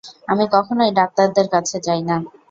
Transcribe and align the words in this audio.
আমি 0.27 0.45
কখনই 0.53 0.91
ডাক্তারদের 0.99 1.47
কাছে 1.53 1.77
যাই 1.85 2.01
না। 2.09 2.15